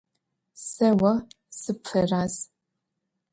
[0.69, 1.11] Se vo
[1.59, 2.33] sıpferaz.